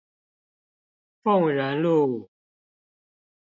[1.21, 2.31] 鳳仁路